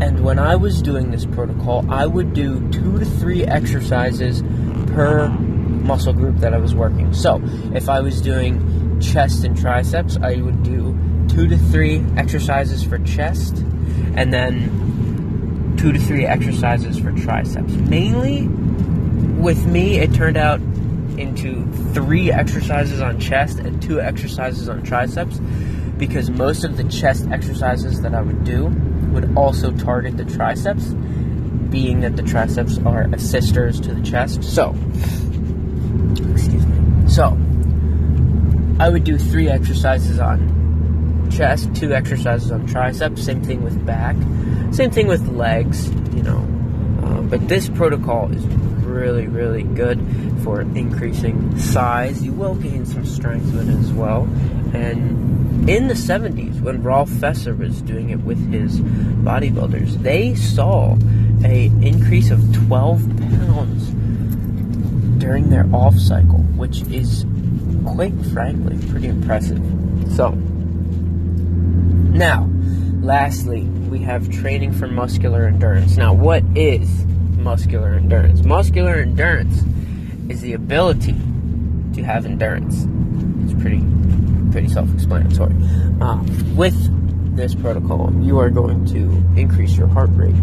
And 0.01 0.23
when 0.23 0.39
I 0.39 0.55
was 0.55 0.81
doing 0.81 1.11
this 1.11 1.25
protocol, 1.25 1.85
I 1.91 2.05
would 2.05 2.33
do 2.33 2.67
2 2.69 2.99
to 2.99 3.05
3 3.05 3.45
exercises 3.45 4.41
per 4.93 5.27
muscle 5.29 6.13
group 6.13 6.37
that 6.37 6.53
I 6.53 6.57
was 6.57 6.73
working. 6.73 7.13
So 7.13 7.41
if 7.73 7.89
I 7.89 7.99
was 7.99 8.21
doing 8.21 8.99
chest 9.01 9.43
and 9.43 9.57
triceps, 9.57 10.17
I 10.21 10.37
would 10.37 10.63
do 10.63 10.97
2 11.29 11.47
to 11.47 11.57
3 11.57 12.05
exercises 12.17 12.83
for 12.83 12.97
chest 12.99 13.63
and 14.15 14.33
then 14.33 15.75
two 15.77 15.93
to 15.93 15.99
three 15.99 16.25
exercises 16.25 16.99
for 16.99 17.13
triceps. 17.13 17.71
Mainly 17.71 18.47
with 19.39 19.65
me, 19.65 19.97
it 19.99 20.13
turned 20.13 20.35
out 20.35 20.59
into 21.17 21.65
three 21.93 22.31
exercises 22.31 22.99
on 22.99 23.17
chest 23.17 23.59
and 23.59 23.81
two 23.81 24.01
exercises 24.01 24.67
on 24.67 24.83
triceps 24.83 25.39
because 25.97 26.29
most 26.29 26.65
of 26.65 26.75
the 26.75 26.83
chest 26.85 27.27
exercises 27.31 28.01
that 28.01 28.13
I 28.13 28.21
would 28.21 28.43
do 28.43 28.67
would 29.11 29.35
also 29.37 29.71
target 29.71 30.17
the 30.17 30.25
triceps, 30.25 30.85
being 31.69 32.01
that 32.01 32.15
the 32.15 32.23
triceps 32.23 32.77
are 32.79 33.03
assisters 33.13 33.79
to 33.81 33.93
the 33.93 34.01
chest. 34.01 34.43
So, 34.43 34.75
excuse 36.31 36.65
me. 36.65 37.09
So, 37.09 37.37
I 38.79 38.89
would 38.89 39.03
do 39.03 39.17
three 39.17 39.49
exercises 39.49 40.19
on 40.19 41.29
chest, 41.31 41.75
two 41.75 41.93
exercises 41.93 42.51
on 42.51 42.65
triceps, 42.65 43.23
same 43.23 43.43
thing 43.43 43.63
with 43.63 43.85
back 43.85 44.15
same 44.71 44.91
thing 44.91 45.07
with 45.07 45.27
legs, 45.29 45.89
you 46.15 46.23
know. 46.23 46.37
Uh, 47.03 47.21
but 47.21 47.47
this 47.47 47.69
protocol 47.69 48.31
is 48.31 48.43
really, 48.89 49.27
really 49.27 49.63
good 49.63 49.99
for 50.43 50.61
increasing 50.61 51.57
size. 51.57 52.23
You 52.23 52.33
will 52.33 52.55
gain 52.55 52.85
some 52.85 53.05
strength 53.05 53.53
with 53.53 53.69
it 53.69 53.77
as 53.77 53.91
well. 53.91 54.23
And 54.73 55.69
in 55.69 55.87
the 55.87 55.93
70s, 55.93 56.61
when 56.61 56.81
Rolf 56.83 57.09
Feser 57.09 57.57
was 57.57 57.81
doing 57.81 58.09
it 58.09 58.21
with 58.21 58.51
his 58.51 58.79
bodybuilders, 58.81 60.01
they 60.01 60.35
saw 60.35 60.97
a 61.43 61.65
increase 61.81 62.31
of 62.31 62.41
12 62.67 63.07
pounds 63.19 63.89
during 65.19 65.49
their 65.49 65.67
off 65.73 65.95
cycle, 65.97 66.39
which 66.55 66.81
is 66.83 67.25
quite 67.85 68.13
frankly 68.27 68.77
pretty 68.87 69.07
impressive. 69.07 69.61
So, 70.15 70.29
now, 72.11 72.49
lastly, 73.01 73.63
we 73.89 73.99
have 73.99 74.29
training 74.29 74.73
for 74.73 74.87
muscular 74.87 75.45
endurance. 75.45 75.97
Now, 75.97 76.13
what 76.13 76.43
is 76.55 77.05
muscular 77.39 77.93
endurance? 77.93 78.43
Muscular 78.43 78.95
endurance 78.95 79.63
is 80.29 80.41
the 80.41 80.53
ability 80.53 81.15
to 81.93 82.03
have 82.03 82.25
endurance. 82.25 82.85
It's 83.43 83.59
pretty, 83.61 83.83
pretty 84.51 84.67
self-explanatory. 84.67 85.53
Um, 86.01 86.55
with 86.55 86.75
this 87.35 87.55
protocol, 87.55 88.13
you 88.21 88.37
are 88.39 88.49
going 88.49 88.85
to 88.87 88.99
increase 89.39 89.77
your 89.77 89.87
heart 89.87 90.09
rate, 90.13 90.35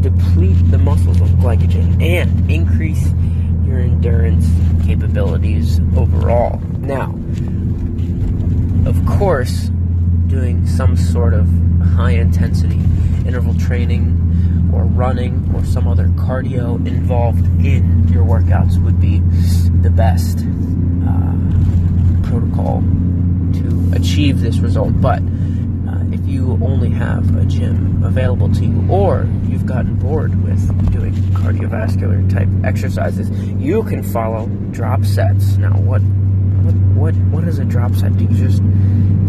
deplete 0.00 0.70
the 0.70 0.78
muscles 0.78 1.20
of 1.20 1.28
glycogen, 1.30 2.02
and 2.02 2.50
increase 2.50 3.06
your 3.64 3.78
endurance 3.78 4.48
capabilities 4.86 5.78
overall. 5.96 6.58
Now, 6.78 7.14
of 8.88 9.06
course, 9.06 9.70
doing 10.26 10.66
some 10.66 10.96
sort 10.96 11.34
of 11.34 11.48
high 11.94 12.12
intensity 12.12 12.80
interval 13.26 13.54
training 13.58 14.16
or 14.74 14.84
running 14.84 15.50
or 15.54 15.64
some 15.64 15.86
other 15.88 16.08
cardio 16.08 16.76
involved 16.86 17.44
in 17.64 18.08
your 18.08 18.24
workouts 18.24 18.82
would 18.82 19.00
be 19.00 19.18
the 19.82 19.90
best 19.90 20.38
uh, 20.38 22.28
protocol 22.28 22.82
to 23.52 23.92
achieve 23.94 24.40
this 24.40 24.58
result. 24.58 25.00
But 25.00 25.20
uh, 25.20 26.04
if 26.12 26.26
you 26.26 26.58
only 26.62 26.90
have 26.90 27.36
a 27.36 27.44
gym 27.44 28.02
available 28.04 28.52
to 28.54 28.64
you 28.64 28.86
or 28.90 29.28
you've 29.48 29.66
gotten 29.66 29.96
bored 29.96 30.42
with 30.44 30.92
doing 30.92 31.12
cardiovascular 31.32 32.28
type 32.32 32.48
exercises, 32.64 33.30
you 33.58 33.82
can 33.84 34.02
follow 34.02 34.46
drop 34.70 35.04
sets. 35.04 35.56
Now, 35.56 35.72
what 35.72 36.00
what 36.00 36.74
what, 37.00 37.14
what 37.32 37.44
is 37.44 37.58
a 37.58 37.64
drop 37.64 37.94
set? 37.94 38.16
Do 38.16 38.24
you 38.24 38.48
just 38.48 38.58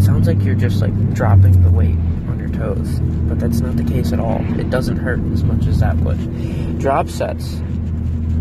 sounds 0.06 0.28
like 0.28 0.42
you're 0.44 0.56
just 0.56 0.82
like 0.82 1.14
dropping 1.14 1.62
the 1.62 1.72
weight 1.72 1.98
toes, 2.62 3.00
but 3.28 3.40
that's 3.40 3.60
not 3.60 3.76
the 3.76 3.84
case 3.84 4.14
at 4.14 4.20
all. 4.20 4.40
It 4.60 4.70
doesn't 4.70 4.98
hurt 4.98 5.20
as 5.32 5.44
much 5.44 5.66
as 5.66 5.80
that 5.80 5.98
would. 5.98 6.80
Drop 6.80 7.10
sets 7.10 7.56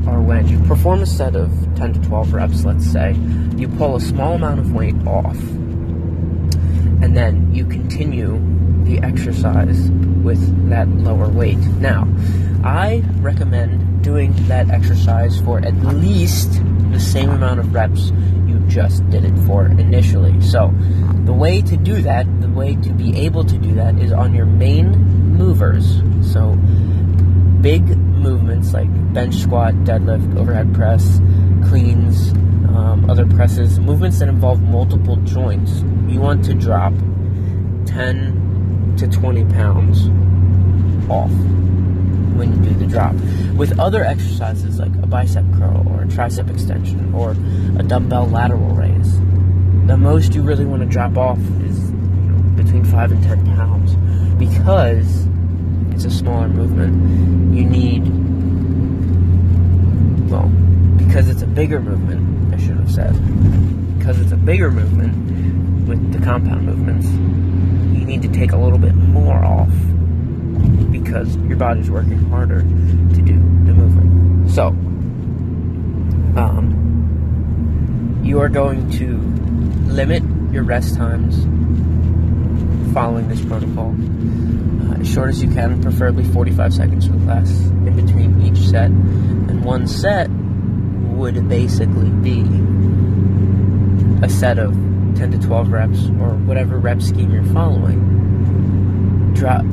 are 0.06 0.20
when 0.20 0.46
you 0.46 0.58
perform 0.64 1.00
a 1.00 1.06
set 1.06 1.34
of 1.36 1.50
10 1.76 1.94
to 1.94 2.00
12 2.00 2.32
reps, 2.32 2.64
let's 2.64 2.84
say, 2.84 3.14
you 3.56 3.68
pull 3.68 3.96
a 3.96 4.00
small 4.00 4.34
amount 4.34 4.60
of 4.60 4.72
weight 4.72 4.96
off, 5.06 5.38
and 7.02 7.16
then 7.16 7.54
you 7.54 7.64
continue 7.64 8.38
the 8.84 8.98
exercise 8.98 9.90
with 10.22 10.68
that 10.68 10.88
lower 10.88 11.28
weight. 11.28 11.58
Now, 11.80 12.06
I 12.62 13.02
recommend 13.20 13.89
doing 14.02 14.32
that 14.48 14.70
exercise 14.70 15.40
for 15.40 15.58
at 15.58 15.74
least 15.76 16.60
the 16.90 17.00
same 17.00 17.30
amount 17.30 17.60
of 17.60 17.72
reps 17.72 18.10
you 18.46 18.58
just 18.68 19.08
did 19.10 19.24
it 19.24 19.38
for 19.46 19.66
initially. 19.66 20.40
So, 20.40 20.72
the 21.24 21.32
way 21.32 21.62
to 21.62 21.76
do 21.76 22.02
that, 22.02 22.26
the 22.40 22.48
way 22.48 22.74
to 22.76 22.92
be 22.92 23.16
able 23.20 23.44
to 23.44 23.58
do 23.58 23.74
that 23.74 23.98
is 23.98 24.12
on 24.12 24.34
your 24.34 24.46
main 24.46 24.90
movers. 25.36 26.02
So, 26.32 26.54
big 27.60 27.86
movements 27.96 28.72
like 28.72 28.88
bench 29.12 29.36
squat, 29.36 29.74
deadlift, 29.84 30.38
overhead 30.38 30.74
press, 30.74 31.20
cleans, 31.68 32.32
um, 32.74 33.08
other 33.08 33.26
presses, 33.26 33.78
movements 33.78 34.18
that 34.18 34.28
involve 34.28 34.60
multiple 34.62 35.16
joints. 35.16 35.80
You 36.08 36.20
want 36.20 36.44
to 36.46 36.54
drop 36.54 36.92
10 37.86 38.94
to 38.98 39.06
20 39.08 39.44
pounds 39.46 40.08
off 41.10 41.30
when 42.40 42.64
you 42.64 42.70
do 42.70 42.74
the 42.78 42.86
drop. 42.86 43.12
With 43.54 43.78
other 43.78 44.02
exercises 44.02 44.78
like 44.78 44.94
a 45.02 45.06
bicep 45.06 45.44
curl 45.58 45.86
or 45.86 46.02
a 46.02 46.06
tricep 46.06 46.50
extension 46.50 47.12
or 47.12 47.32
a 47.78 47.82
dumbbell 47.82 48.26
lateral 48.26 48.74
raise, 48.74 49.18
the 49.86 49.98
most 49.98 50.34
you 50.34 50.40
really 50.40 50.64
want 50.64 50.80
to 50.80 50.88
drop 50.88 51.18
off 51.18 51.38
is 51.38 51.90
you 51.90 51.96
know, 51.96 52.42
between 52.56 52.82
5 52.82 53.12
and 53.12 53.22
10 53.22 53.56
pounds 53.56 53.94
because 54.38 55.26
it's 55.92 56.06
a 56.06 56.10
smaller 56.10 56.48
movement. 56.48 57.54
You 57.54 57.66
need, 57.66 58.04
well, 60.30 60.48
because 60.96 61.28
it's 61.28 61.42
a 61.42 61.46
bigger 61.46 61.78
movement, 61.78 62.54
I 62.54 62.56
should 62.56 62.78
have 62.78 62.90
said. 62.90 63.12
Because 63.98 64.18
it's 64.18 64.32
a 64.32 64.36
bigger 64.36 64.70
movement 64.70 65.86
with 65.86 66.12
the 66.14 66.24
compound 66.24 66.64
movements, 66.64 67.06
you 67.98 68.06
need 68.06 68.22
to 68.22 68.28
take 68.28 68.52
a 68.52 68.56
little 68.56 68.78
bit 68.78 68.94
more 68.94 69.44
off 69.44 69.68
because 71.02 71.36
your 71.36 71.56
body's 71.56 71.90
working 71.90 72.18
harder 72.30 72.60
to 72.60 73.22
do 73.22 73.34
the 73.34 73.72
movement. 73.72 74.50
So, 74.50 74.68
um, 76.38 78.20
you 78.22 78.40
are 78.40 78.48
going 78.48 78.90
to 78.92 79.18
limit 79.92 80.22
your 80.52 80.62
rest 80.62 80.96
times 80.96 81.44
following 82.92 83.28
this 83.28 83.44
protocol 83.44 83.90
uh, 83.90 85.00
as 85.00 85.12
short 85.12 85.30
as 85.30 85.42
you 85.42 85.50
can, 85.50 85.80
preferably 85.82 86.24
45 86.24 86.74
seconds 86.74 87.08
or 87.08 87.14
less 87.14 87.50
in 87.50 88.04
between 88.04 88.42
each 88.42 88.58
set. 88.58 88.86
And 88.86 89.64
one 89.64 89.86
set 89.86 90.28
would 90.30 91.48
basically 91.48 92.10
be 92.10 92.40
a 94.24 94.28
set 94.28 94.58
of 94.58 94.72
10 95.16 95.30
to 95.32 95.38
12 95.38 95.70
reps 95.70 96.06
or 96.20 96.34
whatever 96.46 96.78
rep 96.78 97.00
scheme 97.02 97.30
you're 97.30 97.44
following. 97.44 99.34
Drop 99.34 99.64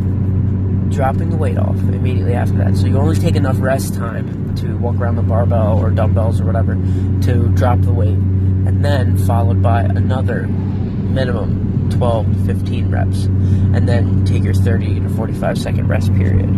dropping 0.90 1.30
the 1.30 1.38
weight 1.38 1.58
off 1.58 1.76
immediately 1.76 2.34
after 2.34 2.56
that. 2.58 2.76
So 2.78 2.88
you 2.88 2.98
only 2.98 3.16
take 3.16 3.36
enough 3.36 3.60
rest 3.60 3.94
time 3.94 4.56
to 4.56 4.78
walk 4.78 4.96
around 4.96 5.16
the 5.16 5.22
barbell 5.22 5.80
or 5.80 5.92
dumbbells 5.92 6.42
or 6.42 6.46
whatever 6.46 6.76
to 6.76 7.50
drop 7.50 7.82
the 7.82 7.94
weight, 7.94 8.10
and 8.10 8.84
then 8.84 9.18
followed 9.18 9.62
by 9.62 9.82
another 9.82 10.48
minimum 10.48 11.90
12 11.92 12.48
to 12.48 12.54
15 12.54 12.90
reps, 12.92 13.26
and 13.26 13.88
then 13.88 14.26
take 14.26 14.44
your 14.44 14.54
30 14.54 15.02
to 15.02 15.10
45 15.10 15.58
second 15.58 15.88
rest 15.88 16.14
period. 16.16 16.50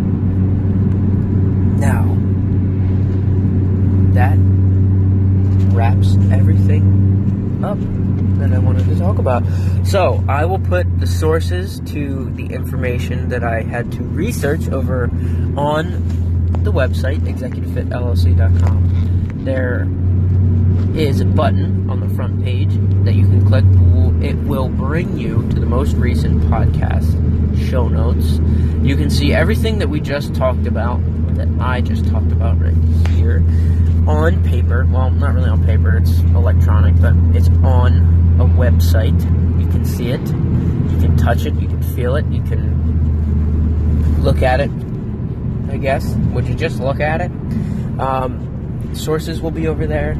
Now, 1.79 2.03
that 4.13 4.37
wraps 5.73 6.15
everything 6.31 7.61
up 7.63 7.77
that 8.39 8.53
I 8.53 8.59
wanted 8.59 8.85
to 8.87 8.97
talk 8.97 9.19
about. 9.19 9.43
So, 9.85 10.23
I 10.27 10.45
will 10.45 10.59
put 10.59 10.99
the 10.99 11.07
sources 11.07 11.79
to 11.91 12.29
the 12.31 12.47
information 12.47 13.29
that 13.29 13.43
I 13.43 13.61
had 13.61 13.91
to 13.93 14.03
research 14.03 14.67
over 14.69 15.09
on 15.57 16.03
the 16.63 16.71
website, 16.71 17.19
executivefitllc.com. 17.21 19.45
There 19.45 19.87
is 20.97 21.21
a 21.21 21.25
button 21.25 21.89
on 21.89 21.99
the 21.99 22.09
front 22.15 22.43
page 22.43 22.71
that 23.05 23.13
you 23.13 23.23
can 23.23 23.45
click. 23.47 23.63
It 24.23 24.35
will 24.47 24.69
bring 24.69 25.17
you 25.17 25.47
to 25.49 25.59
the 25.59 25.65
most 25.65 25.95
recent 25.95 26.41
podcast 26.43 27.15
show 27.69 27.87
notes. 27.87 28.39
You 28.85 28.95
can 28.95 29.09
see 29.09 29.33
everything 29.33 29.79
that 29.79 29.89
we 29.89 29.99
just 29.99 30.35
talked 30.35 30.67
about, 30.67 30.99
that 31.35 31.47
I 31.59 31.81
just 31.81 32.07
talked 32.07 32.31
about 32.31 32.59
right 32.59 32.75
here, 33.09 33.43
on 34.07 34.43
paper. 34.43 34.85
Well, 34.89 35.11
not 35.11 35.35
really 35.35 35.49
on 35.49 35.65
paper, 35.65 35.97
it's 35.97 36.19
electronic, 36.19 36.99
but 36.99 37.13
it's 37.35 37.49
on 37.63 38.28
a 38.39 38.45
website. 38.45 39.19
You 39.59 39.67
can 39.67 39.85
see 39.85 40.09
it, 40.09 40.21
you 40.21 40.99
can 40.99 41.17
touch 41.17 41.45
it, 41.45 41.53
you 41.55 41.67
can 41.67 41.83
feel 41.95 42.15
it, 42.15 42.25
you 42.27 42.41
can 42.43 44.21
look 44.23 44.41
at 44.41 44.59
it, 44.59 44.71
I 45.69 45.77
guess. 45.77 46.13
Would 46.33 46.47
you 46.47 46.55
just 46.55 46.79
look 46.79 46.99
at 46.99 47.21
it? 47.21 47.31
Um, 47.99 48.91
sources 48.93 49.41
will 49.41 49.51
be 49.51 49.67
over 49.67 49.85
there. 49.85 50.17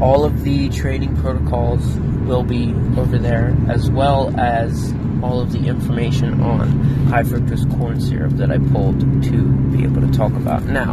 All 0.00 0.24
of 0.24 0.42
the 0.44 0.70
training 0.70 1.16
protocols 1.18 1.84
will 2.26 2.42
be 2.42 2.72
over 2.96 3.18
there, 3.18 3.54
as 3.68 3.90
well 3.90 4.34
as 4.40 4.94
all 5.22 5.40
of 5.40 5.52
the 5.52 5.66
information 5.66 6.40
on 6.40 6.68
high 7.06 7.22
fructose 7.22 7.68
corn 7.76 8.00
syrup 8.00 8.32
that 8.32 8.50
I 8.50 8.58
pulled 8.58 9.00
to 9.00 9.42
be 9.70 9.84
able 9.84 10.00
to 10.00 10.12
talk 10.12 10.32
about. 10.32 10.64
Now, 10.64 10.90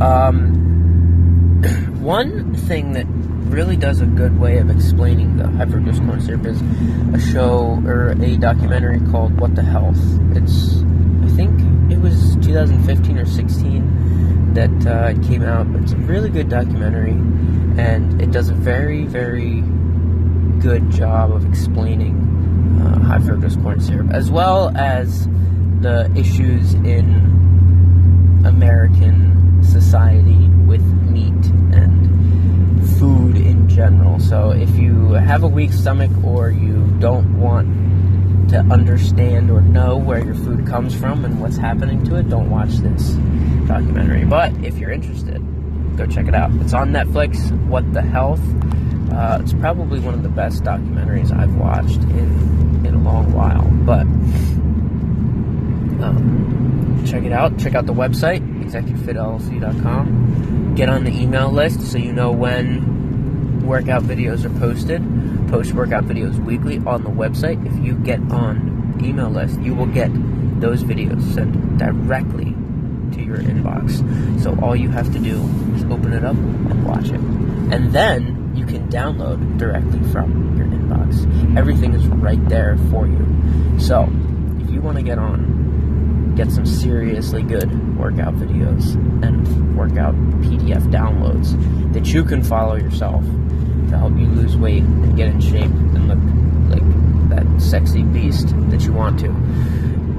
um, 0.00 1.60
one 2.00 2.54
thing 2.54 2.92
that 2.94 3.06
really 3.50 3.76
does 3.76 4.00
a 4.00 4.06
good 4.06 4.38
way 4.38 4.58
of 4.58 4.70
explaining 4.70 5.36
the 5.36 5.46
high 5.48 5.64
fructose 5.64 6.04
corn 6.06 6.20
syrup 6.20 6.46
is 6.46 6.62
a 7.14 7.32
show 7.32 7.82
or 7.84 8.10
a 8.10 8.36
documentary 8.36 9.00
called 9.10 9.38
What 9.40 9.56
the 9.56 9.62
Health. 9.62 9.98
It's, 10.36 10.82
I 11.24 11.28
think 11.34 11.60
it 11.90 11.98
was 11.98 12.36
2015 12.42 13.18
or 13.18 13.26
16 13.26 14.54
that 14.54 14.86
uh, 14.86 15.10
it 15.10 15.22
came 15.26 15.42
out. 15.42 15.66
It's 15.82 15.92
a 15.92 15.96
really 15.96 16.30
good 16.30 16.48
documentary, 16.48 17.10
and 17.10 18.22
it 18.22 18.30
does 18.30 18.50
a 18.50 18.54
very, 18.54 19.04
very 19.04 19.62
good 20.60 20.88
job 20.90 21.32
of 21.32 21.44
explaining 21.44 22.80
uh, 22.80 23.00
high 23.00 23.18
fructose 23.18 23.60
corn 23.62 23.80
syrup, 23.80 24.10
as 24.12 24.30
well 24.30 24.70
as 24.76 25.26
the 25.80 26.10
issues 26.14 26.74
in 26.74 28.44
American 28.46 29.62
society 29.64 30.48
with 30.66 30.82
meat 31.10 31.49
general. 33.80 34.20
So 34.20 34.50
if 34.50 34.76
you 34.76 35.12
have 35.12 35.42
a 35.42 35.48
weak 35.48 35.72
stomach 35.72 36.10
or 36.22 36.50
you 36.50 36.86
don't 36.98 37.40
want 37.40 38.50
to 38.50 38.58
understand 38.58 39.50
or 39.50 39.62
know 39.62 39.96
where 39.96 40.22
your 40.22 40.34
food 40.34 40.66
comes 40.66 40.94
from 40.94 41.24
and 41.24 41.40
what's 41.40 41.56
happening 41.56 42.04
to 42.04 42.16
it, 42.16 42.28
don't 42.28 42.50
watch 42.50 42.72
this 42.72 43.12
documentary. 43.66 44.26
But 44.26 44.52
if 44.62 44.76
you're 44.76 44.90
interested, 44.90 45.42
go 45.96 46.06
check 46.06 46.28
it 46.28 46.34
out. 46.34 46.50
It's 46.56 46.74
on 46.74 46.92
Netflix. 46.92 47.50
What 47.68 47.90
the 47.94 48.02
Health. 48.02 48.42
Uh, 49.10 49.38
it's 49.40 49.54
probably 49.54 49.98
one 49.98 50.12
of 50.12 50.22
the 50.22 50.28
best 50.28 50.62
documentaries 50.62 51.34
I've 51.34 51.56
watched 51.56 52.02
in 52.02 52.84
in 52.84 52.94
a 52.94 52.98
long 52.98 53.32
while. 53.32 53.64
But 53.86 54.02
um, 56.04 57.02
check 57.06 57.24
it 57.24 57.32
out. 57.32 57.58
Check 57.58 57.74
out 57.74 57.86
the 57.86 57.94
website, 57.94 58.42
executivefitllc.com. 58.62 60.74
Get 60.74 60.90
on 60.90 61.04
the 61.04 61.12
email 61.12 61.50
list 61.50 61.80
so 61.80 61.96
you 61.96 62.12
know 62.12 62.30
when 62.30 63.00
workout 63.70 64.02
videos 64.02 64.44
are 64.44 64.58
posted. 64.58 65.00
Post 65.48 65.74
workout 65.74 66.02
videos 66.04 66.36
weekly 66.44 66.78
on 66.78 67.04
the 67.04 67.08
website. 67.08 67.64
If 67.64 67.84
you 67.84 67.94
get 67.94 68.18
on 68.32 68.98
email 69.00 69.30
list, 69.30 69.60
you 69.60 69.76
will 69.76 69.86
get 69.86 70.10
those 70.60 70.82
videos 70.82 71.22
sent 71.34 71.78
directly 71.78 72.46
to 73.14 73.22
your 73.22 73.38
inbox. 73.38 74.42
So 74.42 74.58
all 74.60 74.74
you 74.74 74.88
have 74.88 75.12
to 75.12 75.20
do 75.20 75.40
is 75.76 75.84
open 75.84 76.12
it 76.12 76.24
up 76.24 76.34
and 76.34 76.84
watch 76.84 77.10
it. 77.10 77.20
And 77.72 77.92
then 77.92 78.52
you 78.56 78.66
can 78.66 78.88
download 78.88 79.56
directly 79.56 80.02
from 80.10 80.58
your 80.58 80.66
inbox. 80.66 81.56
Everything 81.56 81.94
is 81.94 82.04
right 82.08 82.44
there 82.48 82.76
for 82.90 83.06
you. 83.06 83.24
So 83.78 84.10
if 84.58 84.68
you 84.68 84.80
want 84.80 84.96
to 84.96 85.04
get 85.04 85.20
on, 85.20 86.34
get 86.34 86.50
some 86.50 86.66
seriously 86.66 87.44
good 87.44 87.70
workout 87.96 88.34
videos 88.34 88.94
and 89.24 89.76
workout 89.78 90.16
PDF 90.42 90.82
downloads 90.90 91.54
that 91.92 92.12
you 92.12 92.24
can 92.24 92.42
follow 92.42 92.74
yourself 92.74 93.24
to 93.90 93.98
help 93.98 94.16
you 94.16 94.26
lose 94.26 94.56
weight 94.56 94.82
and 94.82 95.16
get 95.16 95.28
in 95.28 95.40
shape 95.40 95.62
and 95.64 96.08
look 96.08 96.18
like 96.70 96.82
that 97.30 97.46
sexy 97.60 98.02
beast 98.02 98.48
that 98.70 98.82
you 98.82 98.92
want 98.92 99.18
to. 99.20 99.28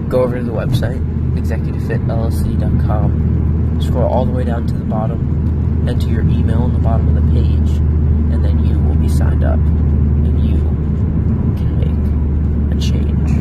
Go 0.09 0.23
over 0.23 0.37
to 0.37 0.43
the 0.43 0.51
website, 0.51 0.99
executivefitllc.com, 1.35 3.81
scroll 3.81 4.11
all 4.11 4.25
the 4.25 4.31
way 4.31 4.43
down 4.43 4.65
to 4.67 4.73
the 4.73 4.83
bottom, 4.83 5.87
enter 5.87 6.09
your 6.09 6.21
email 6.21 6.63
on 6.63 6.73
the 6.73 6.79
bottom 6.79 7.15
of 7.15 7.15
the 7.15 7.21
page, 7.31 7.69
and 8.33 8.43
then 8.43 8.65
you 8.65 8.79
will 8.79 8.95
be 8.95 9.07
signed 9.09 9.43
up 9.43 9.57
and 9.57 10.43
you 10.45 10.57
can 11.57 11.79
make 11.79 11.97
a 12.77 12.79
change. 12.79 13.31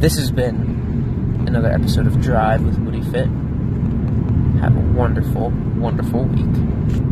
This 0.00 0.16
has 0.16 0.30
been 0.30 1.44
another 1.46 1.70
episode 1.70 2.06
of 2.06 2.20
Drive 2.20 2.62
with 2.62 2.78
Woody 2.78 3.02
Fit. 3.02 3.28
Have 4.60 4.76
a 4.76 4.80
wonderful, 4.94 5.50
wonderful 5.76 6.24
week. 6.24 7.09